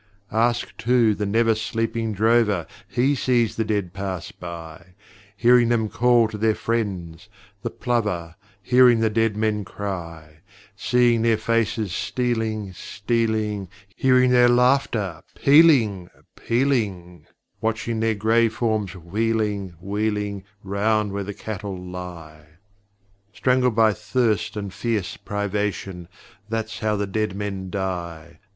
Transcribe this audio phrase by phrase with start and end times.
[0.31, 4.95] Ask, too, the never sleeping drover: He sees the dead pass by;
[5.37, 7.29] Hearing them call to their friends
[7.61, 8.33] the plover,
[8.63, 10.37] Hearing the dead men cry;
[10.75, 17.27] Seeing their faces stealing, stealing, Hearing their laughter, pealing, pealing,
[17.61, 22.47] Watching their grey forms wheeling, wheeling Round where the cattle lie!
[23.33, 26.07] Strangled by thirst and fierce privation
[26.49, 28.39] That's how the dead men die!